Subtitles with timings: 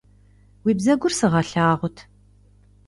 [0.63, 1.97] Уи бзэгур сыгъэлъагъут.